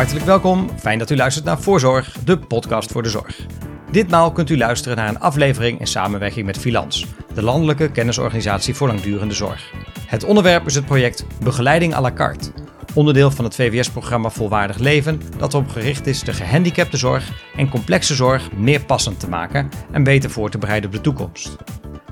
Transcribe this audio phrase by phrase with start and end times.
[0.00, 3.46] Hartelijk welkom, fijn dat u luistert naar Voorzorg, de podcast voor de zorg.
[3.90, 8.88] Ditmaal kunt u luisteren naar een aflevering in samenwerking met Filans, de landelijke kennisorganisatie voor
[8.88, 9.72] langdurende zorg.
[10.06, 12.50] Het onderwerp is het project Begeleiding à la carte,
[12.94, 18.14] onderdeel van het VWS-programma Volwaardig Leven, dat erop gericht is de gehandicapte zorg en complexe
[18.14, 21.56] zorg meer passend te maken en beter voor te bereiden op de toekomst.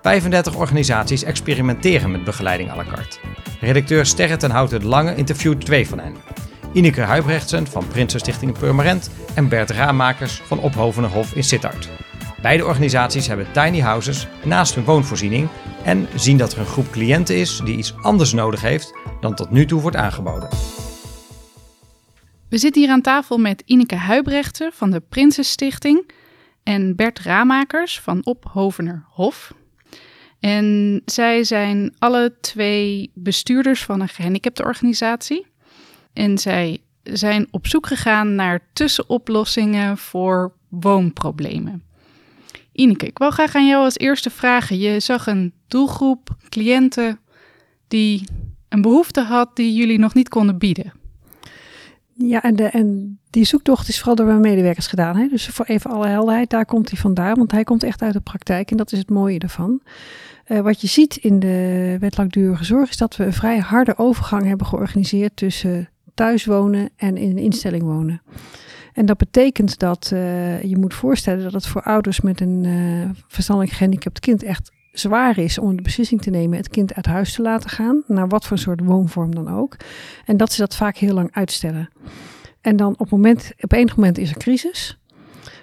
[0.03, 3.19] 35 organisaties experimenteren met begeleiding à la carte.
[3.61, 6.15] Redacteur Sterre ten Houten Lange interviewt twee van hen.
[6.73, 11.89] Ineke Huibrechtsen van Prinsenstichting Purmerend en Bert Raamakers van Ophovenerhof in Sittard.
[12.43, 15.49] Beide organisaties hebben tiny houses naast hun woonvoorziening
[15.85, 19.51] en zien dat er een groep cliënten is die iets anders nodig heeft dan tot
[19.51, 20.49] nu toe wordt aangeboden.
[22.49, 26.11] We zitten hier aan tafel met Ineke Huibrechtsen van de Prinsenstichting
[26.63, 29.53] en Bert Raamakers van Ophovenerhof.
[30.41, 35.47] En zij zijn alle twee bestuurders van een gehandicaptenorganisatie.
[36.19, 41.83] En zij zijn op zoek gegaan naar tussenoplossingen voor woonproblemen.
[42.73, 44.79] Ineke, ik wil graag aan jou als eerste vragen.
[44.79, 47.19] Je zag een doelgroep cliënten
[47.89, 48.29] die
[48.69, 50.93] een behoefte had die jullie nog niet konden bieden.
[52.13, 55.17] Ja, en, de, en die zoektocht is vooral door mijn medewerkers gedaan.
[55.17, 55.29] Hè?
[55.29, 57.37] Dus voor even alle helderheid, daar komt hij vandaan.
[57.37, 59.83] Want hij komt echt uit de praktijk en dat is het mooie ervan.
[60.49, 63.99] Uh, wat je ziet in de wet langdurige zorg is dat we een vrij harde
[63.99, 68.23] overgang hebben georganiseerd tussen thuis wonen en in een instelling wonen.
[68.93, 73.11] En dat betekent dat uh, je moet voorstellen dat het voor ouders met een uh,
[73.29, 77.33] verstandelijk gehandicapt kind echt zwaar is om de beslissing te nemen het kind uit huis
[77.33, 79.77] te laten gaan, naar wat voor soort woonvorm dan ook.
[80.25, 81.89] En dat ze dat vaak heel lang uitstellen.
[82.61, 84.99] En dan op, moment, op enig moment is er crisis.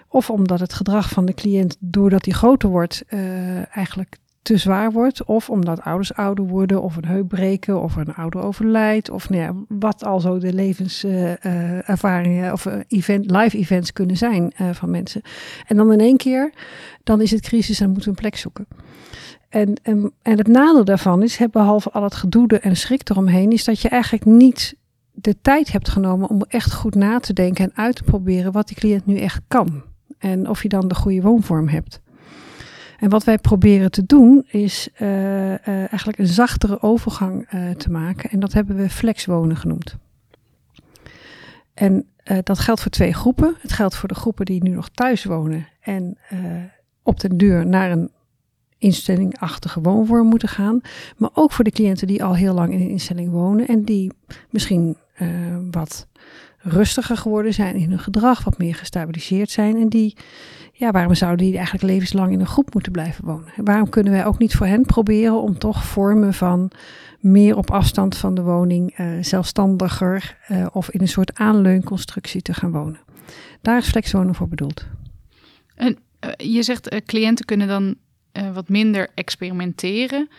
[0.07, 4.91] Of omdat het gedrag van de cliënt, doordat hij groter wordt, uh, eigenlijk te zwaar
[4.91, 5.23] wordt.
[5.23, 9.09] Of omdat ouders ouder worden, of een heup breken, of een ouder overlijdt.
[9.09, 14.17] Of nou ja, wat al zo de levenservaringen uh, uh, of event, live events kunnen
[14.17, 15.21] zijn van mensen.
[15.67, 16.53] En dan in één keer,
[17.03, 18.67] dan is het crisis en moeten we een plek zoeken.
[19.49, 23.63] En, en, en het nadeel daarvan is, behalve al het gedoe en schrik eromheen, is
[23.63, 24.75] dat je eigenlijk niet
[25.11, 28.67] de tijd hebt genomen om echt goed na te denken en uit te proberen wat
[28.67, 29.83] die cliënt nu echt kan.
[30.17, 32.01] En of je dan de goede woonvorm hebt.
[33.05, 37.91] En wat wij proberen te doen is uh, uh, eigenlijk een zachtere overgang uh, te
[37.91, 38.29] maken.
[38.29, 39.97] En dat hebben we flexwonen genoemd.
[41.73, 42.07] En
[42.43, 43.55] dat geldt voor twee groepen.
[43.59, 46.17] Het geldt voor de groepen die nu nog thuis wonen en
[47.03, 48.11] op de deur naar een
[48.77, 50.81] instellingachtige woonvorm moeten gaan.
[51.17, 54.11] Maar ook voor de cliënten die al heel lang in een instelling wonen en die
[54.49, 54.97] misschien
[55.71, 56.07] wat
[56.67, 60.15] rustiger geworden zijn in hun gedrag, wat meer gestabiliseerd zijn en die
[60.73, 63.51] ja, waarom zouden die eigenlijk levenslang in een groep moeten blijven wonen?
[63.55, 66.71] Waarom kunnen wij ook niet voor hen proberen om toch vormen van
[67.19, 72.53] meer op afstand van de woning, uh, zelfstandiger uh, of in een soort aanleunconstructie te
[72.53, 72.99] gaan wonen?
[73.61, 74.85] Daar is flexwonen voor bedoeld.
[75.75, 77.95] En uh, je zegt cliënten kunnen dan
[78.53, 80.29] wat minder experimenteren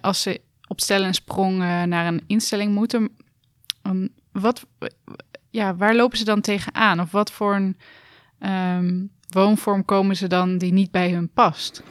[0.00, 3.08] als ze op stel en sprong naar een instelling moeten.
[4.32, 4.66] Wat,
[5.52, 7.00] ja, waar lopen ze dan tegenaan?
[7.00, 7.76] Of wat voor een
[8.78, 11.82] um, woonvorm komen ze dan die niet bij hun past?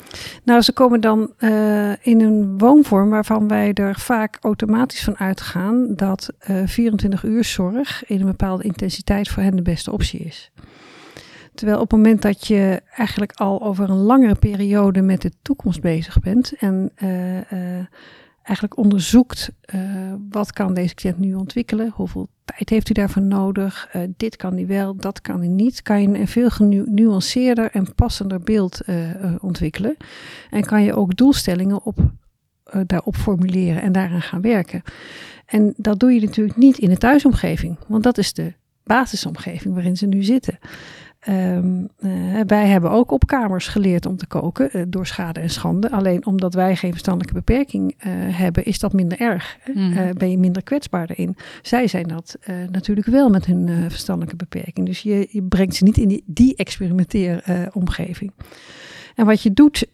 [0.44, 5.96] Nou, ze komen dan uh, in een woonvorm waarvan wij er vaak automatisch van uitgaan
[5.96, 10.52] dat uh, 24 uur zorg in een bepaalde intensiteit voor hen de beste optie is.
[11.54, 15.82] Terwijl op het moment dat je eigenlijk al over een langere periode met de toekomst
[15.82, 17.86] bezig bent en uh,
[18.44, 19.52] eigenlijk onderzoekt
[20.30, 24.54] wat kan deze cliënt nu ontwikkelen, hoeveel tijd heeft u daarvoor nodig, uh, dit kan
[24.54, 28.96] hij wel, dat kan hij niet, kan je een veel genuanceerder en passender beeld uh,
[29.40, 29.98] ontwikkelen.
[30.50, 32.00] En kan je ook doelstellingen op,
[32.86, 34.82] daarop formuleren en daaraan gaan werken.
[35.46, 38.54] En dat doe je natuurlijk niet in de thuisomgeving, want dat is de
[38.84, 40.60] basisomgeving waarin ze nu zitten.
[41.30, 45.50] Um, uh, wij hebben ook op kamers geleerd om te koken uh, door schade en
[45.50, 45.92] schande.
[45.92, 49.58] Alleen omdat wij geen verstandelijke beperking uh, hebben, is dat minder erg.
[49.74, 49.94] Mm.
[50.18, 51.36] ben je minder kwetsbaar erin.
[51.62, 52.38] Zij zijn dat
[52.72, 54.86] natuurlijk wel met hun verstandelijke beperking.
[54.86, 58.32] Dus je, je, brengt ze niet in die, die experimenteeromgeving.
[59.16, 59.88] En wat je doet,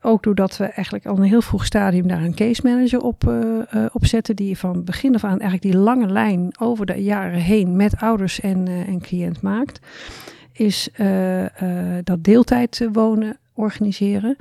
[0.00, 3.32] ook doordat we eigenlijk al een heel vroeg stadium daar een case manager op,
[3.92, 7.76] op zetten, die van begin af aan eigenlijk die lange lijn over de jaren heen
[7.76, 9.80] met ouders en, en cliënt maakt
[10.54, 11.48] is uh, uh,
[12.04, 14.36] dat deeltijd wonen organiseren.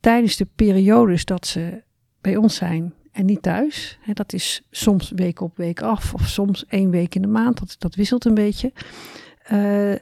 [0.00, 1.82] Tijdens de periodes dat ze
[2.20, 3.98] bij ons zijn en niet thuis.
[4.00, 7.58] Hè, dat is soms week op week af of soms één week in de maand.
[7.58, 8.72] Dat, dat wisselt een beetje.
[9.52, 9.92] Uh,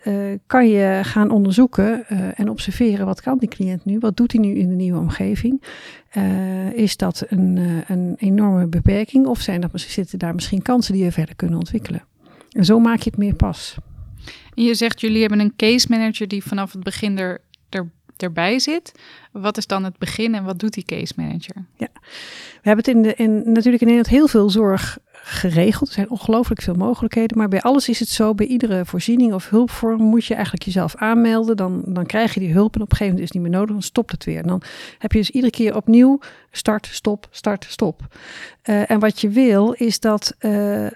[0.46, 2.06] kan je gaan onderzoeken
[2.36, 3.98] en observeren wat kan die cliënt nu?
[3.98, 5.62] Wat doet hij nu in de nieuwe omgeving?
[6.74, 11.12] is dat een, een enorme beperking of zijn dat, zitten daar misschien kansen die we
[11.12, 12.04] verder kunnen ontwikkelen?
[12.52, 13.76] En zo maak je het meer pas.
[14.54, 18.92] Je zegt jullie hebben een case manager die vanaf het begin er, er, erbij zit.
[19.32, 21.66] Wat is dan het begin en wat doet die case manager?
[21.76, 21.88] Ja,
[22.62, 25.88] we hebben het in de, in, natuurlijk in Nederland heel veel zorg geregeld.
[25.88, 27.38] Er zijn ongelooflijk veel mogelijkheden.
[27.38, 30.96] Maar bij alles is het zo, bij iedere voorziening of hulpvorm moet je eigenlijk jezelf
[30.96, 31.56] aanmelden.
[31.56, 33.60] Dan, dan krijg je die hulp en op een gegeven moment is het niet meer
[33.60, 33.72] nodig.
[33.74, 34.38] Dan stopt het weer.
[34.38, 34.62] En dan
[34.98, 36.18] heb je dus iedere keer opnieuw
[36.52, 38.00] start, stop, start, stop.
[38.64, 40.90] Uh, en wat je wil is dat, uh, uh,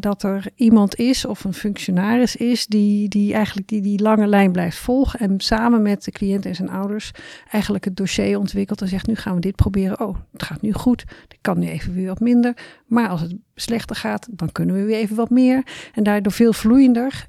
[0.00, 4.52] dat er iemand is of een functionaris is die, die eigenlijk die, die lange lijn
[4.52, 5.20] blijft volgen.
[5.20, 7.10] En samen met de cliënt en zijn ouders
[7.50, 10.00] eigenlijk het dossier ontwikkelt en zegt nu gaan we dit proberen.
[10.00, 11.04] Oh, het gaat nu goed.
[11.28, 12.56] Het kan nu even weer wat minder.
[12.86, 13.34] Maar als het
[13.80, 15.62] gaat, dan kunnen we weer even wat meer.
[15.94, 17.28] En daardoor veel vloeiender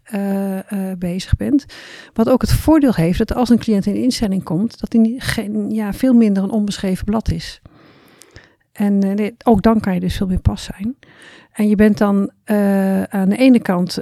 [0.98, 1.66] bezig bent.
[2.14, 5.70] Wat ook het voordeel heeft dat als een cliënt in instelling komt, dat hij geen,
[5.70, 7.62] ja, veel minder een onbeschreven blad is.
[8.72, 10.96] En uh, ook dan kan je dus veel meer pas zijn.
[11.52, 12.32] En je bent dan
[13.10, 14.00] aan de ene kant,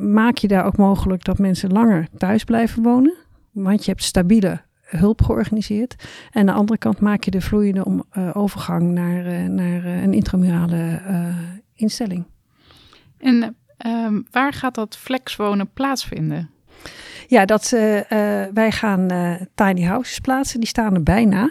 [0.00, 3.14] maak je daar ook mogelijk dat mensen langer thuis blijven wonen.
[3.50, 5.94] Want je hebt stabiele hulp georganiseerd.
[6.30, 11.00] En aan de andere kant maak je de vloeiende om, overgang naar, naar een intramurale
[11.80, 12.24] instelling.
[13.18, 16.50] En ehm, waar gaat dat flexwonen plaatsvinden?
[17.26, 17.70] Ja, dat,
[18.54, 19.08] wij gaan
[19.54, 20.60] tiny houses plaatsen.
[20.60, 21.50] Die staan er bijna.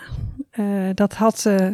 [0.93, 1.67] dat had uh,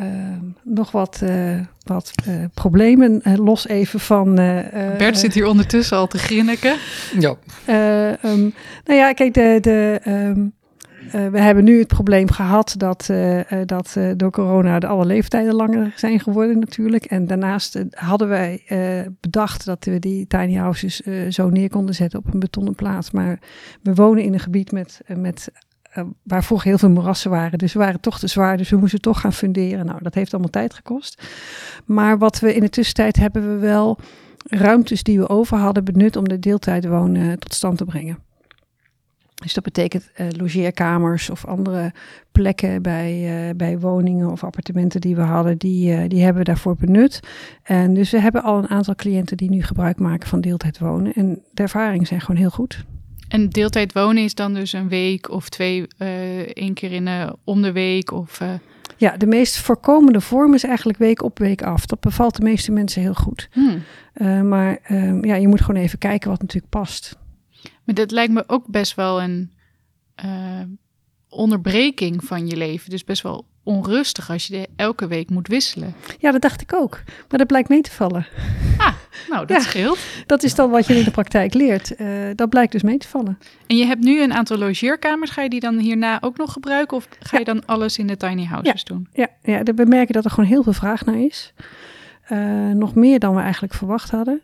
[0.00, 2.12] uh, nog wat, uh, wat
[2.54, 3.22] problemen.
[3.36, 4.34] los even van.
[4.98, 6.76] Bert zit hier ondertussen al te grinniken.
[7.18, 7.36] Ja.
[8.22, 8.54] Um,
[8.84, 9.58] nou ja, kijk, de.
[9.60, 10.54] de um,
[11.10, 13.10] we hebben nu het probleem gehad dat,
[13.66, 17.04] dat door corona de alle leeftijden langer zijn geworden natuurlijk.
[17.04, 18.62] En daarnaast hadden wij
[19.20, 23.10] bedacht dat we die tiny houses zo neer konden zetten op een betonnen plaats.
[23.10, 23.38] Maar
[23.82, 25.50] we wonen in een gebied met, met
[25.98, 27.58] uh, waar vroeger heel veel moerassen waren.
[27.58, 29.86] Dus we waren toch te zwaar, dus we moesten toch gaan funderen.
[29.86, 31.22] Nou, dat heeft allemaal tijd gekost.
[31.84, 33.98] Maar wat we in de tussentijd hebben we wel
[34.48, 38.18] ruimtes die we over hadden benut om de deeltijd wonen tot stand te brengen.
[39.34, 41.92] Dus dat betekent uh, logeerkamers of andere
[42.32, 46.48] plekken bij, uh, bij woningen of appartementen die we hadden, die, uh, die hebben we
[46.48, 47.20] daarvoor benut.
[47.62, 51.12] En dus we hebben al een aantal cliënten die nu gebruik maken van deeltijd wonen.
[51.12, 52.84] En de ervaringen zijn gewoon heel goed.
[53.28, 55.86] En deeltijd wonen is dan dus een week of twee,
[56.52, 58.40] één keer in om de week of...
[58.96, 61.86] Ja, de meest voorkomende vorm is eigenlijk week op week af.
[61.86, 63.48] Dat bevalt de meeste mensen heel goed.
[63.52, 63.82] Hmm.
[64.48, 67.16] maar ehm, ja, je moet gewoon even kijken wat natuurlijk past.
[67.84, 69.52] Maar dat lijkt me ook best wel een
[71.28, 72.90] onderbreking van je leven.
[72.90, 75.94] Dus best wel onrustig als je elke week moet wisselen.
[76.18, 77.02] Ja, dat dacht ik ook.
[77.28, 78.26] Maar dat blijkt mee te vallen.
[78.78, 78.94] Ah,
[79.30, 79.98] nou, dat scheelt.
[80.26, 82.00] Dat is dan wat je in de praktijk leert.
[82.00, 83.38] Uh, dat blijkt dus mee te vallen.
[83.66, 85.30] En je hebt nu een aantal logeerkamers.
[85.30, 86.96] Ga je die dan hierna ook nog gebruiken?
[86.96, 88.94] Of ga je dan alles in de tiny houses ja.
[88.94, 89.08] doen?
[89.12, 91.52] Ja, ja, we merken dat er gewoon heel veel vraag naar is.
[92.32, 94.42] Uh, nog meer dan we eigenlijk verwacht hadden.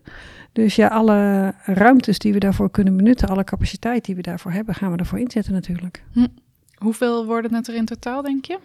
[0.52, 4.74] Dus ja, alle ruimtes die we daarvoor kunnen benutten, alle capaciteit die we daarvoor hebben,
[4.74, 6.02] gaan we ervoor inzetten natuurlijk.
[6.12, 6.26] Hm.
[6.74, 8.58] Hoeveel worden het er in totaal, denk je?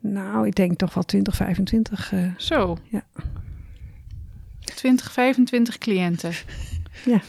[0.00, 2.12] Nou, ik denk toch wel 20, 25.
[2.12, 2.78] Uh, Zo.
[2.88, 3.02] Ja.
[4.60, 6.32] 20, 25 cliënten.
[7.04, 7.20] Ja.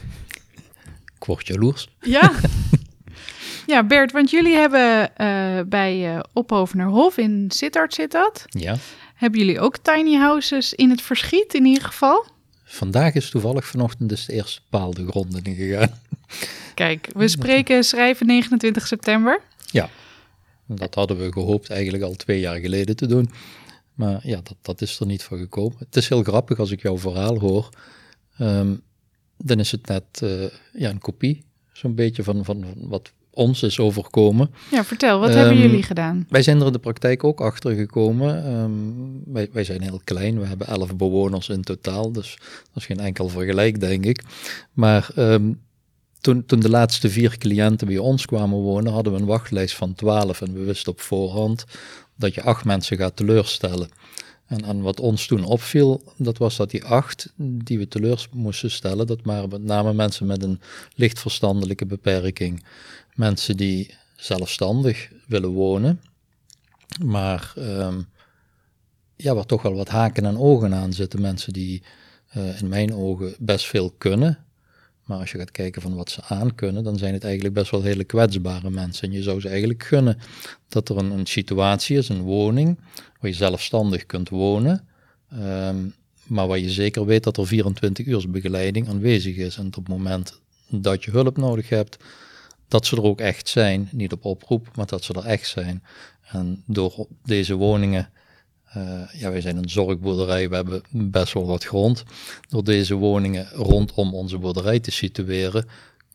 [1.16, 1.90] Ik word jaloers.
[2.02, 2.31] Ja.
[3.66, 8.46] ja, Bert, want jullie hebben uh, bij uh, Ophovenerhof in Sittard zit dat.
[8.48, 8.75] Ja.
[9.15, 12.25] Hebben jullie ook tiny houses in het verschiet in ieder geval?
[12.72, 16.00] Vandaag is toevallig vanochtend dus de eerste paal de grond in gegaan.
[16.74, 19.42] Kijk, we spreken schrijven 29 september.
[19.72, 19.90] Ja,
[20.66, 23.30] dat hadden we gehoopt eigenlijk al twee jaar geleden te doen.
[23.94, 25.78] Maar ja, dat, dat is er niet van gekomen.
[25.80, 27.70] Het is heel grappig als ik jouw verhaal hoor.
[28.40, 28.82] Um,
[29.38, 33.64] dan is het net uh, ja, een kopie, zo'n beetje van, van, van, wat ons
[33.64, 34.50] is overkomen.
[34.72, 36.26] Ja, vertel, wat um, hebben jullie gedaan?
[36.30, 38.54] Wij zijn er in de praktijk ook achter gekomen.
[38.54, 42.86] Um, wij, wij zijn heel klein, we hebben elf bewoners in totaal, dus dat is
[42.86, 44.24] geen enkel vergelijk, denk ik.
[44.74, 45.10] Maar
[46.22, 49.94] toen, toen de laatste vier cliënten bij ons kwamen wonen, hadden we een wachtlijst van
[49.94, 51.66] 12 en we wisten op voorhand
[52.16, 53.90] dat je acht mensen gaat teleurstellen.
[54.46, 58.72] En, en wat ons toen opviel, dat was dat die acht die we teleur moesten
[58.72, 60.62] stellen, dat waren met name mensen met een
[60.96, 62.64] licht verstandelijke beperking.
[63.13, 66.01] Mensen die zelfstandig willen wonen,
[67.03, 68.08] maar um,
[69.15, 71.22] ja, waar toch wel wat haken en ogen aan zitten.
[71.22, 71.84] Mensen die
[72.38, 74.46] uh, in mijn ogen best veel kunnen,
[75.06, 77.72] maar als je gaat kijken van wat ze aan kunnen, dan zijn het eigenlijk best
[77.72, 79.08] wel hele kwetsbare mensen.
[79.08, 80.18] En je zou ze eigenlijk gunnen
[80.68, 82.80] dat er een, een situatie is, een woning,
[83.20, 84.88] waar je zelfstandig kunt wonen.
[85.34, 85.94] Um,
[86.32, 89.58] maar waar je zeker weet dat er 24 uur begeleiding aanwezig is.
[89.58, 90.39] En op het moment
[90.70, 91.98] dat je hulp nodig hebt,
[92.72, 93.90] dat ze er ook echt zijn.
[93.92, 95.84] Niet op oproep, maar dat ze er echt zijn.
[96.22, 98.10] En door deze woningen
[98.78, 102.04] Uh, ja, wij zijn een zorgboerderij, we hebben best wel wat grond.
[102.50, 105.66] Door deze woningen rondom onze boerderij te situeren,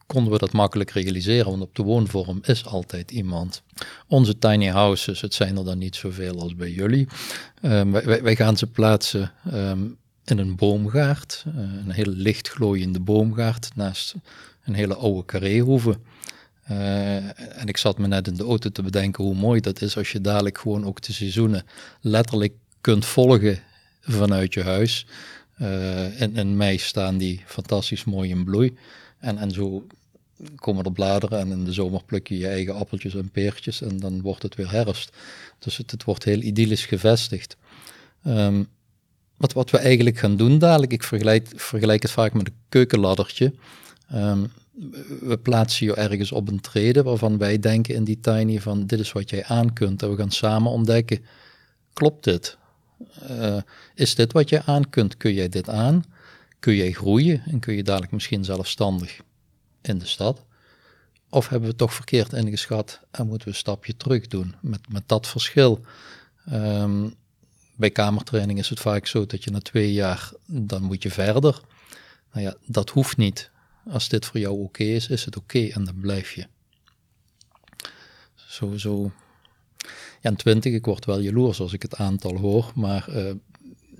[0.07, 3.63] konden we dat makkelijk realiseren, want op de woonvorm is altijd iemand.
[4.09, 7.09] Onze tiny houses, het zijn er dan niet zoveel als bij jullie.
[7.63, 13.71] Um, wij, wij, gaan ze plaatsen um, in een boomgaard, uh, een hele lichtglooiende boomgaard
[13.75, 14.15] naast
[14.65, 15.99] een hele oude carréhoeve.
[16.71, 17.17] Uh,
[17.61, 20.13] en ik zat me net in de auto te bedenken hoe mooi dat is als
[20.13, 21.65] je dadelijk gewoon ook de seizoenen
[22.01, 23.59] letterlijk kunt volgen
[24.01, 25.07] vanuit je huis.
[25.63, 28.77] Uh, in, in mei staan die fantastisch mooi in bloei.
[29.19, 29.87] En, en zo
[30.55, 33.99] komen er bladeren en in de zomer pluk je je eigen appeltjes en peertjes en
[33.99, 35.17] dan wordt het weer herfst.
[35.59, 37.57] Dus het, het wordt heel idyllisch gevestigd.
[38.27, 38.69] Um,
[39.37, 43.55] wat, wat we eigenlijk gaan doen dadelijk, ik vergelijk, vergelijk het vaak met een keukenladdertje.
[44.15, 44.53] Um,
[45.21, 49.01] we plaatsen je ergens op een trede waarvan wij denken in die tiny van dit
[49.01, 50.03] is wat jij aan kunt.
[50.03, 51.25] En we gaan samen ontdekken,
[51.93, 52.59] klopt dit?
[53.31, 53.57] Uh,
[53.95, 55.17] is dit wat je aan kunt?
[55.17, 56.05] Kun jij dit aan?
[56.59, 59.21] Kun jij groeien en kun je dadelijk misschien zelfstandig
[59.83, 60.45] in de stad?
[61.31, 65.03] Of hebben we toch verkeerd ingeschat en moeten we een stapje terug doen met, met
[65.07, 65.81] dat verschil?
[66.53, 67.15] Um,
[67.77, 71.61] bij kamertraining is het vaak zo dat je na twee jaar, dan moet je verder.
[72.33, 73.51] Nou ja, dat hoeft niet.
[73.91, 76.47] Als dit voor jou oké is, is het oké en dan blijf je.
[78.35, 79.13] Sowieso.
[80.21, 83.33] Ja, en 20, ik word wel jaloers als ik het aantal hoor, maar uh,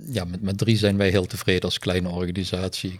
[0.05, 2.99] ja, met, met drie zijn wij heel tevreden als kleine organisatie.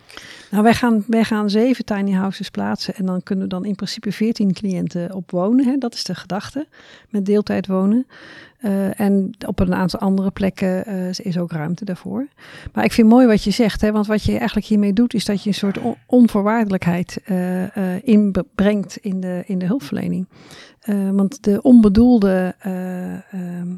[0.51, 4.11] Nou, wij gaan, wij gaan zeven tiny houses plaatsen en dan kunnen dan in principe
[4.11, 5.65] veertien cliënten op wonen.
[5.65, 5.77] Hè?
[5.77, 6.67] Dat is de gedachte,
[7.09, 8.07] met deeltijd wonen.
[8.61, 12.27] Uh, en op een aantal andere plekken uh, is ook ruimte daarvoor.
[12.73, 13.91] Maar ik vind mooi wat je zegt, hè?
[13.91, 18.97] want wat je eigenlijk hiermee doet, is dat je een soort on onvoorwaardelijkheid uh, inbrengt
[18.97, 20.27] in de, in de hulpverlening.
[21.11, 23.75] want de onbedoelde ehm,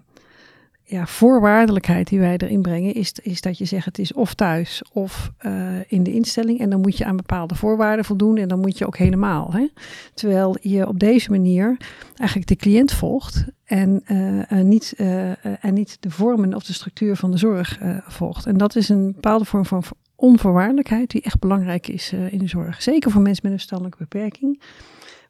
[0.89, 4.81] ja, voorwaardelijkheid die wij erin brengen, is, is dat je zegt het is of thuis
[4.93, 5.51] of uh,
[5.87, 6.59] in de instelling.
[6.59, 9.53] En dan moet je aan bepaalde voorwaarden voldoen en dan moet je ook helemaal.
[9.53, 9.67] Hè?
[10.13, 11.77] Terwijl je op deze manier
[12.15, 14.03] eigenlijk de cliënt volgt en,
[14.51, 14.93] uh, niet,
[15.61, 18.45] en niet de vormen of de structuur van de zorg volgt.
[18.45, 19.83] En dat is een bepaalde vorm van
[20.15, 22.81] onvoorwaardelijkheid die echt belangrijk is in de zorg.
[22.81, 24.61] Zeker voor mensen met een verstandelijke beperking.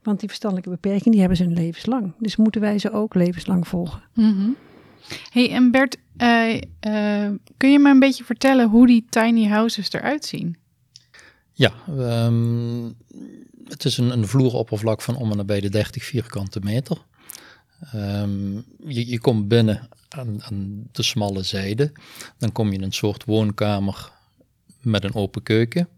[0.04, 2.14] Want die verstandelijke beperking die hebben ze hun levenslang.
[2.18, 4.02] Dus moeten wij ze ook levenslang volgen.
[4.14, 4.56] Mm.
[5.30, 9.92] Hey, en Bert, uh, uh, kun je me een beetje vertellen hoe die tiny houses
[9.92, 10.58] eruit zien?
[11.54, 11.74] Ja,
[12.26, 12.96] um,
[13.68, 16.98] het is een, een vloeroppervlak van om en nabij de 30 vierkante meter.
[17.96, 21.92] Um, je, je, komt binnen aan, aan, de smalle zijde.
[22.38, 24.12] Dan kom je in een soort woonkamer
[24.82, 25.90] met een open keuken.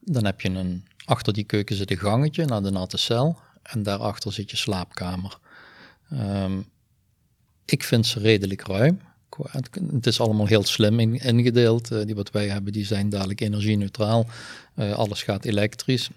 [0.00, 3.38] Dan heb je een, achter die keuken zit een gangetje naar de natte cel.
[3.62, 5.38] En daarachter zit je slaapkamer.
[6.12, 6.66] Um,
[7.70, 9.00] ik vind ze redelijk ruim.
[9.92, 11.92] Het is allemaal heel slim ingedeeld.
[11.92, 14.26] Uh, die wat wij hebben, die zijn dadelijk energie-neutraal.
[14.74, 16.10] Uh, alles gaat elektrisch.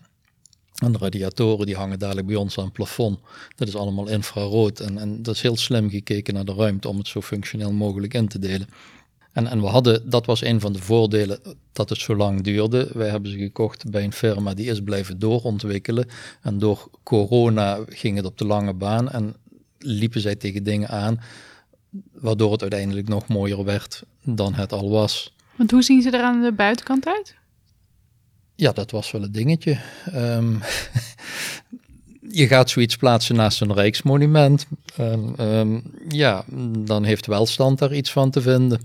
[0.76, 3.20] En de radiatoren die hangen dadelijk bij ons aan het plafond.
[3.56, 4.80] Dat is allemaal infrarood.
[4.80, 8.14] En, en dat is heel slim gekeken naar de ruimte om het zo functioneel mogelijk
[8.14, 8.68] in te delen.
[9.32, 11.40] En, en we hadden, dat was een van de voordelen
[11.72, 12.90] dat het zo lang duurde.
[12.94, 16.08] Wij hebben ze gekocht bij een firma die is blijven doorontwikkelen.
[16.42, 19.10] En door corona ging het op de lange baan.
[19.10, 19.36] En
[19.84, 21.20] liepen zij tegen dingen aan,
[22.12, 25.34] waardoor het uiteindelijk nog mooier werd dan het al was.
[25.56, 27.36] Want hoe zien ze er aan de buitenkant uit?
[28.56, 29.78] Ja, dat was wel een dingetje.
[30.16, 30.62] Um,
[32.42, 34.68] je gaat zoiets plaatsen naast een rijksmonument.
[34.96, 36.44] En, um, ja,
[36.80, 38.82] dan heeft welstand daar iets van te vinden.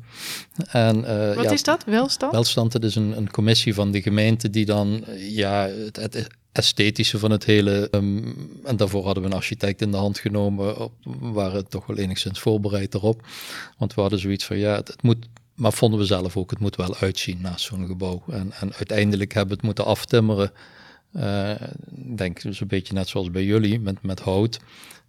[0.66, 2.32] En, uh, Wat ja, is dat, welstand?
[2.32, 6.26] Welstand, dat is een, een commissie van de gemeente die dan ja, het, het
[6.56, 7.88] esthetische van het hele.
[7.90, 10.80] Um, en daarvoor hadden we een architect in de hand genomen.
[10.80, 13.26] Op, waren toch wel enigszins voorbereid erop.
[13.78, 15.26] Want we hadden zoiets van ja, het, moet.
[15.54, 18.22] Maar vonden we zelf ook, het moet wel uitzien naast zo'n gebouw.
[18.30, 20.52] En, en uiteindelijk hebben we het moeten aftimmeren.
[21.12, 21.50] Uh,
[22.16, 24.60] denk dus een beetje net zoals bij jullie met, met hout.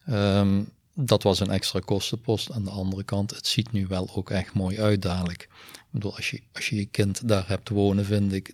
[0.10, 2.52] Um, dat was een extra kostenpost.
[2.52, 5.42] Aan de andere kant, het ziet nu wel ook echt mooi uit dadelijk.
[5.42, 8.54] Ik bedoel, als je, als je je kind daar hebt wonen, vind ik,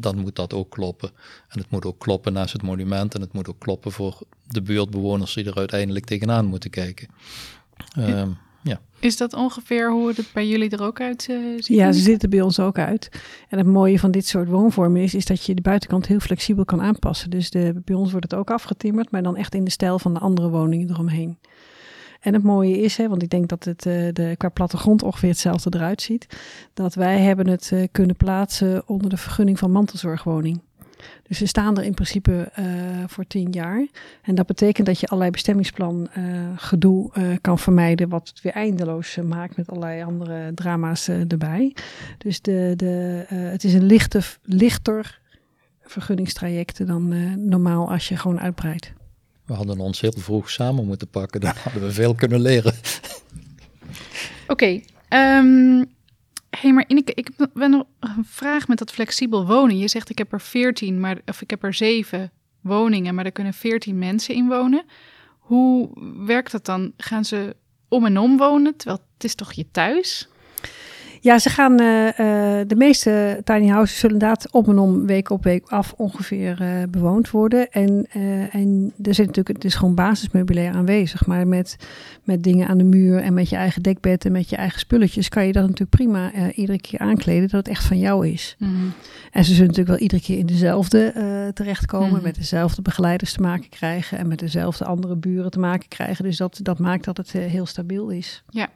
[0.00, 1.10] dan moet dat ook kloppen.
[1.48, 4.62] En het moet ook kloppen naast het monument en het moet ook kloppen voor de
[4.62, 7.08] buurtbewoners die er uiteindelijk tegenaan moeten kijken.
[7.98, 8.80] Um, ja.
[8.98, 11.66] Is dat ongeveer hoe het bij jullie er ook uit uh, ziet?
[11.66, 13.08] Ja, ze zitten bij ons ook uit.
[13.48, 16.64] En het mooie van dit soort woonvormen is, is dat je de buitenkant heel flexibel
[16.64, 17.30] kan aanpassen.
[17.30, 20.14] Dus de, bij ons wordt het ook afgetimmerd, maar dan echt in de stijl van
[20.14, 21.38] de andere woningen eromheen.
[22.20, 25.28] En het mooie is, hè, want ik denk dat het uh, de, qua plattegrond ongeveer
[25.28, 26.26] hetzelfde eruit ziet,
[26.74, 30.60] dat wij hebben het uh, kunnen plaatsen onder de vergunning van mantelzorgwoning.
[31.22, 32.64] Dus ze staan er in principe uh,
[33.06, 33.86] voor tien jaar.
[34.22, 36.08] En dat betekent dat je allerlei bestemmingsplan
[36.56, 37.10] gedoe
[37.40, 41.74] kan vermijden, wat het weer eindeloos maakt met allerlei andere drama's erbij.
[42.18, 45.20] Dus de, de, het is een lichte, lichter
[45.82, 47.14] vergunningstraject dan
[47.48, 48.92] normaal als je gewoon uitbreidt.
[49.48, 52.74] We hadden ons heel vroeg samen moeten pakken, dan hadden we veel kunnen leren.
[54.46, 54.84] Oké, okay,
[56.50, 59.78] hey, maar Ineke, ik heb nog een vraag met dat flexibel wonen.
[59.78, 63.32] Je zegt ik heb er 14, maar, of ik heb er 7 woningen, maar er
[63.32, 64.84] kunnen 14 mensen in wonen.
[65.38, 65.90] Hoe
[66.26, 66.92] werkt dat dan?
[66.96, 67.56] Gaan ze
[67.88, 70.28] om en om wonen, terwijl het is toch je thuis?
[71.20, 71.78] Ja, ze gaan, uh,
[72.66, 76.68] de meeste tiny houses zullen inderdaad op en om week op week af ongeveer uh,
[76.90, 77.70] bewoond worden.
[77.70, 78.06] En,
[78.50, 81.26] en er zit natuurlijk, het is gewoon basismeubilair aanwezig.
[81.26, 81.76] Maar met,
[82.24, 85.28] met dingen aan de muur en met je eigen dekbed en met je eigen spulletjes
[85.28, 88.56] kan je dat natuurlijk prima iedere keer aankleden dat het echt van jou is.
[88.58, 88.92] Mm.
[89.32, 91.12] En ze zullen natuurlijk wel iedere keer in dezelfde
[91.54, 92.22] terechtkomen, mm.
[92.22, 96.24] met dezelfde begeleiders te maken krijgen en met dezelfde andere buren te maken krijgen.
[96.24, 98.44] Dus dat, dat maakt dat het heel stabiel is.
[98.50, 98.68] Ja.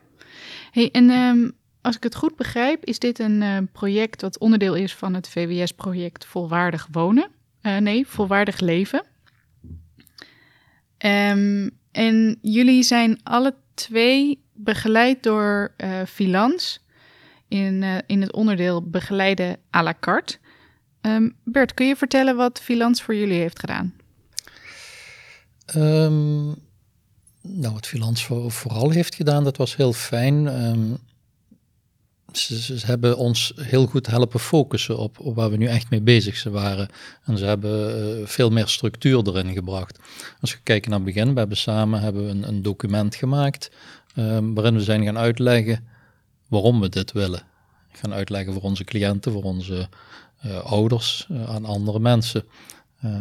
[0.71, 4.75] Hey, en um, als ik het goed begrijp, is dit een uh, project wat onderdeel
[4.75, 7.29] is van het VWS-project Volwaardig Wonen.
[7.63, 9.05] Uh, nee, Volwaardig Leven.
[10.99, 16.81] Um, en jullie zijn alle twee begeleid door uh, Filans
[17.49, 20.39] in, in het onderdeel begeleiden à la carte.
[21.01, 23.95] Um, Bert, kun je vertellen wat Filans voor jullie heeft gedaan?
[25.77, 26.55] Um,
[27.41, 30.49] nou, wat Filans voor, vooral heeft gedaan, dat was heel fijn
[32.39, 36.45] ze, hebben ons heel goed helpen focussen op, op waar we nu echt mee bezig
[36.45, 36.89] waren.
[37.25, 39.99] En ze hebben uh, veel meer structuur erin gebracht.
[40.41, 43.71] Als we kijken naar het begin, we hebben samen hebben we een, een document gemaakt
[44.17, 45.87] um, waarin we zijn gaan uitleggen
[46.49, 47.43] waarom we dit willen.
[47.93, 49.89] Gaan uitleggen voor onze cliënten, voor onze
[50.47, 52.45] uh, ouders, uh, aan andere mensen.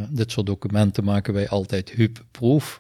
[0.10, 2.80] dit soort documenten maken wij altijd Huub-proof.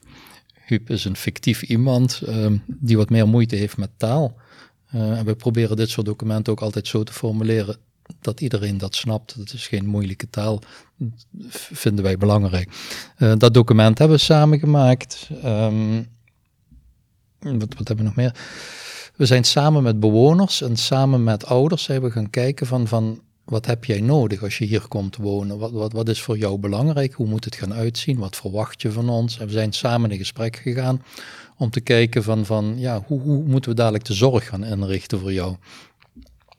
[0.65, 4.35] Huub is een fictief iemand um, die wat meer moeite heeft met taal.
[4.91, 7.77] En we proberen dit soort documenten ook altijd zo te formuleren
[8.19, 9.34] dat iedereen dat snapt.
[9.34, 10.62] Het is geen moeilijke taal,
[10.97, 12.69] dat vinden wij belangrijk.
[13.17, 15.30] Uh, dat document hebben we samen gemaakt.
[15.45, 16.08] Um,
[17.39, 18.36] wat, wat hebben we nog meer?
[19.15, 23.21] We zijn samen met bewoners en samen met ouders zijn we gaan kijken van, van
[23.51, 25.57] wat heb jij nodig als je hier komt wonen?
[25.57, 27.13] Wat, wat, wat is voor jou belangrijk?
[27.13, 28.17] Hoe moet het gaan uitzien?
[28.17, 29.39] Wat verwacht je van ons?
[29.39, 31.03] En we zijn samen in gesprek gegaan
[31.57, 35.19] om te kijken van, van ja, hoe, hoe moeten we dadelijk de zorg gaan inrichten
[35.19, 35.55] voor jou?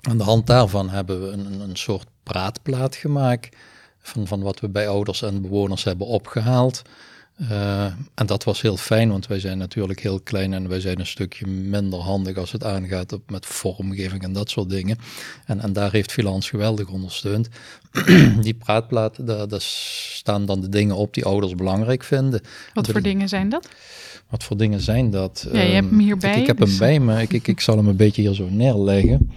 [0.00, 3.56] Aan de hand daarvan hebben we een, een soort praatplaat gemaakt
[3.98, 6.82] van, van wat we bij ouders en bewoners hebben opgehaald.
[7.40, 10.98] Uh, en dat was heel fijn, want wij zijn natuurlijk heel klein en wij zijn
[10.98, 14.98] een stukje minder handig als het aangaat op, met vormgeving en dat soort dingen.
[15.46, 17.48] En, en daar heeft Filans geweldig ondersteund.
[18.40, 22.40] die praatplaat, daar, daar, staan dan de dingen op die ouders belangrijk vinden.
[22.74, 23.68] Wat voor dingen zijn dat?
[24.28, 25.46] Wat voor dingen zijn dat?
[25.52, 26.34] Ja, je hebt hem hierbij.
[26.34, 28.34] Ik, ik heb hem dus- bij me, ik, ik, ik zal hem een beetje hier
[28.34, 29.30] zo neerleggen.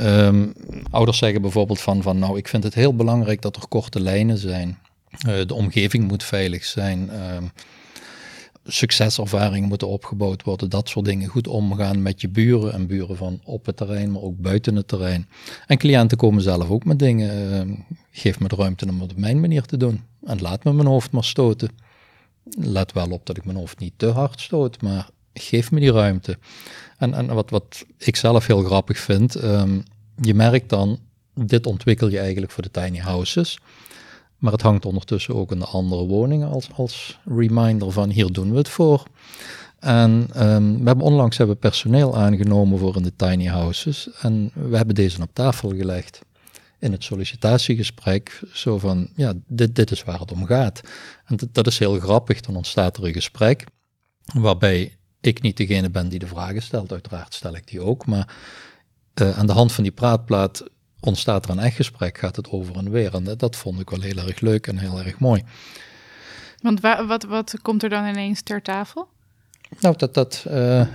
[0.00, 0.52] Um,
[0.90, 4.38] ouders zeggen bijvoorbeeld van, van, nou, ik vind het heel belangrijk dat er korte lijnen
[4.38, 4.78] zijn.
[5.26, 7.10] Uh, de omgeving moet veilig zijn.
[7.12, 7.36] Uh,
[8.66, 10.70] succeservaringen moeten opgebouwd worden.
[10.70, 11.28] Dat soort dingen.
[11.28, 14.88] Goed omgaan met je buren en buren van op het terrein, maar ook buiten het
[14.88, 15.28] terrein.
[15.66, 17.68] En cliënten komen zelf ook met dingen.
[17.68, 17.76] Uh,
[18.10, 20.02] geef me de ruimte om het op mijn manier te doen.
[20.24, 21.70] En laat me mijn hoofd maar stoten.
[22.58, 25.92] Let wel op dat ik mijn hoofd niet te hard stoot, maar geef me die
[25.92, 26.38] ruimte.
[26.98, 29.82] En, en wat, wat ik zelf heel grappig vind, um,
[30.20, 30.98] je merkt dan,
[31.34, 33.58] dit ontwikkel je eigenlijk voor de tiny houses.
[34.38, 38.50] Maar het hangt ondertussen ook in de andere woningen als, als reminder van hier doen
[38.50, 39.02] we het voor.
[39.78, 44.08] En um, we hebben onlangs hebben personeel aangenomen voor in de tiny houses.
[44.20, 46.20] En we hebben deze op tafel gelegd
[46.78, 48.40] in het sollicitatiegesprek.
[48.52, 50.80] Zo van, ja, dit, dit is waar het om gaat.
[51.24, 52.40] En dat is heel grappig.
[52.40, 53.64] Dan ontstaat er een gesprek
[54.34, 56.92] waarbij ik niet degene ben die de vragen stelt.
[56.92, 58.06] Uiteraard stel ik die ook.
[58.06, 58.36] Maar
[59.22, 60.64] uh, aan de hand van die praatplaat
[61.06, 63.14] ontstaat er een echt gesprek, gaat het over en weer.
[63.14, 65.44] En dat vond ik wel heel erg leuk en heel erg mooi.
[66.60, 69.08] Want wa wat, wat komt er dan ineens ter tafel?
[69.80, 70.86] Nou, dat, dat, uh,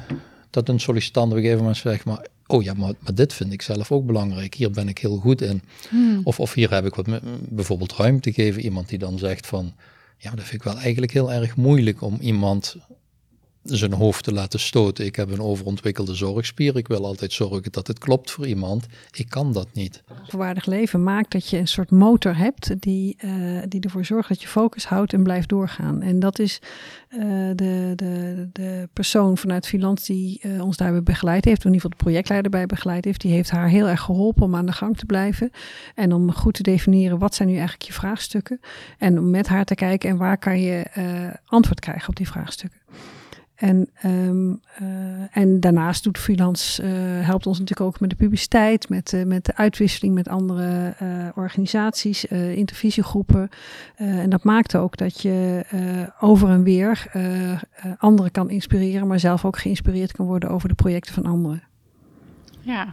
[0.49, 3.53] dat een sollicitant op een gegeven moment zegt, maar oh ja, maar, maar, dit vind
[3.53, 4.53] ik zelf ook belangrijk.
[4.53, 5.61] Hier ben ik heel goed in.
[5.89, 6.21] Hmm.
[6.23, 7.07] Of, of hier heb ik wat
[7.49, 8.61] bijvoorbeeld ruimte geven.
[8.61, 9.73] Iemand die dan zegt van,
[10.17, 12.75] ja, dat vind ik wel eigenlijk heel erg moeilijk om iemand
[13.63, 15.05] zijn hoofd te laten stoten.
[15.05, 16.77] Ik heb een overontwikkelde zorgspier.
[16.77, 18.85] Ik wil altijd zorgen dat het klopt voor iemand.
[19.11, 20.03] Ik kan dat niet.
[20.27, 24.41] Volwaardig leven maakt dat je een soort motor hebt die, uh, die ervoor zorgt dat
[24.41, 26.01] je focus houdt en blijft doorgaan.
[26.01, 26.61] En dat is
[27.09, 27.19] uh,
[27.55, 31.81] de, de, de persoon vanuit Filans die uh, ons daarbij begeleid heeft, of in ieder
[31.81, 33.21] geval de projectleider bij begeleid heeft.
[33.21, 35.51] Die heeft haar heel erg geholpen om aan de gang te blijven.
[35.95, 38.59] En om goed te definiëren wat zijn nu eigenlijk je vraagstukken.
[38.97, 40.85] En om met haar te kijken en waar kan je
[41.45, 42.79] antwoord krijgen op die vraagstukken.
[43.61, 44.87] En, um, uh,
[45.31, 46.89] en daarnaast doet freelance, uh,
[47.25, 50.93] helpt ons natuurlijk ook met de publiciteit, met, uh, met de uitwisseling met andere
[51.35, 53.49] organisaties, intervisiegroepen.
[53.95, 55.63] en dat maakt ook dat je
[56.19, 57.11] over en weer
[57.97, 61.63] anderen kan inspireren, maar zelf ook geïnspireerd kan worden over de projecten van anderen.
[62.59, 62.91] Ja,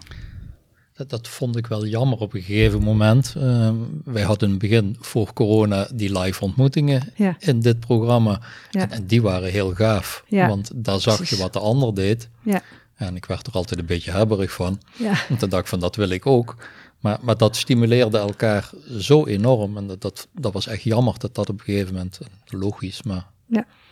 [0.99, 3.35] dat, dat vond ik wel jammer op een gegeven moment.
[3.37, 3.71] Uh,
[4.05, 7.37] wij hadden in het begin voor corona die live ontmoetingen ja.
[7.39, 8.41] in dit programma.
[8.71, 8.81] Ja.
[8.81, 10.49] En, en, die waren heel gaaf, Ja.
[10.49, 11.37] want daar zag Precies.
[11.37, 12.29] je wat de ander deed.
[12.43, 12.63] Ja,
[12.95, 14.81] En ik werd er altijd een beetje hebberig van.
[14.97, 16.57] ja, Want dan dacht ik van, dat wil ik ook.
[17.01, 19.77] Maar, maar dat stimuleerde elkaar zo enorm.
[19.77, 23.03] En dat, dat, dat was echt jammer dat dat op een gegeven moment, eh, logisch,
[23.03, 23.27] maar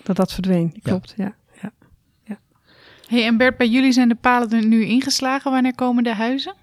[0.03, 0.75] dat dat verdween.
[0.83, 1.35] Klopt, ja.
[1.63, 1.73] ja.
[3.09, 5.51] Hey, en Bert, bij jullie zijn de palen er nu ingeslagen.
[5.51, 6.55] Wanneer komen de huizen?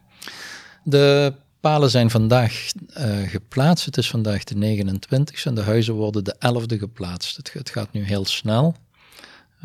[0.83, 3.85] De palen zijn vandaag uh, geplaatst.
[3.85, 7.35] Het is vandaag de 29 e en de huizen worden de 11e geplaatst.
[7.53, 8.75] Het, gaat nu heel snel.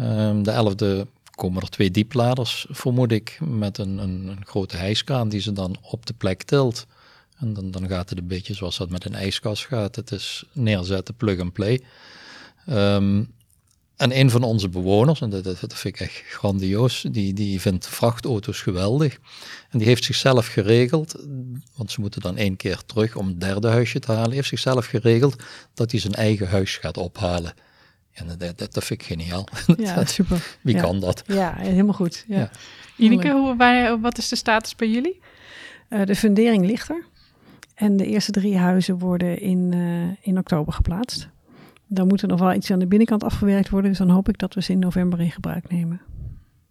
[0.01, 5.29] Um, de 11e komen er twee diepladers, vermoed ik, met een, een, een, grote hijskraan
[5.29, 6.87] die ze dan op de plek tilt.
[7.39, 9.97] En dan, dan gaat het een beetje zoals dat met een ijskast gaat.
[9.97, 11.83] Het is neerzetten, plug and play.
[12.69, 13.33] Um,
[13.99, 17.89] en een van onze bewoners, en dat, dat, vind ik echt grandioos, die, die vindt
[17.89, 19.19] vrachtauto's geweldig.
[19.71, 21.15] En die heeft zichzelf geregeld,
[21.77, 24.87] want ze moeten dan één keer terug om het derde huisje te halen, heeft zichzelf
[24.87, 25.43] geregeld
[25.75, 27.53] dat hij zijn eigen huis gaat ophalen.
[28.13, 29.49] En dat, dat, dat vind ik geniaal.
[29.77, 30.57] Ja, super.
[30.61, 30.81] Wie ja.
[30.81, 31.23] kan dat?
[31.27, 32.25] Ja, helemaal goed.
[32.29, 32.39] Ja.
[32.39, 32.51] Ja.
[32.97, 35.21] Ineke, hoe, waar, wat is de status bij jullie?
[35.89, 37.05] Uh, de fundering ligt er.
[37.75, 41.29] En de eerste drie huizen worden in, uh, in oktober geplaatst.
[41.89, 43.91] Dan moet er nog wel iets aan de binnenkant afgewerkt worden.
[43.91, 46.01] Dus dan hoop ik dat we ze in november in gebruik nemen.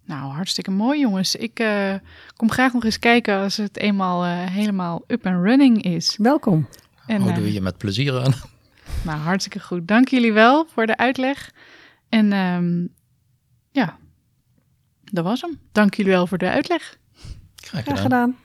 [0.06, 1.36] Nou, hartstikke mooi jongens.
[1.36, 1.94] Ik uh,
[2.36, 6.18] kom graag nog eens kijken als het eenmaal uh, helemaal up and running is.
[6.22, 6.68] Welkom.
[7.06, 8.34] En, Houden we je met plezier aan.
[9.06, 9.88] Nou, hartstikke goed.
[9.88, 11.52] Dank jullie wel voor de uitleg.
[12.10, 12.90] En um,
[13.72, 13.98] ja,
[15.04, 15.60] dat was hem.
[15.72, 16.98] Dank jullie wel voor de uitleg.
[17.56, 18.36] Graag gedaan.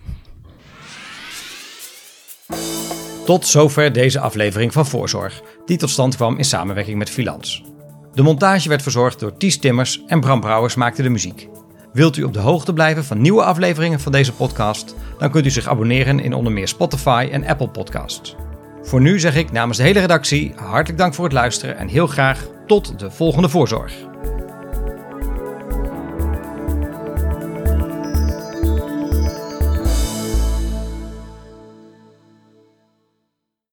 [3.24, 7.62] Tot zover deze aflevering van Voorzorg, die tot stand kwam in samenwerking met Filans.
[8.14, 11.48] De montage werd verzorgd door Ties Timmers en Bram Brouwers maakte de muziek.
[11.92, 14.94] Wilt u op de hoogte blijven van nieuwe afleveringen van deze podcast?
[15.18, 18.36] Dan kunt u zich abonneren in onder meer Spotify en Apple Podcasts.
[18.82, 22.06] Voor nu zeg ik namens de hele redactie hartelijk dank voor het luisteren en heel
[22.06, 23.92] graag tot de volgende Voorzorg.